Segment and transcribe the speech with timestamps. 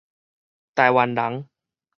[0.73, 1.47] 台灣人